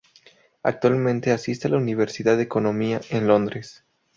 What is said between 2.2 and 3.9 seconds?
de Economía en Londres.